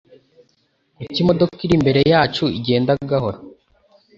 [0.95, 3.39] Kuki imodoka iri imbere yacu igenda gahoro?